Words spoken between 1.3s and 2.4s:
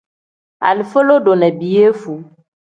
ni piyefuu.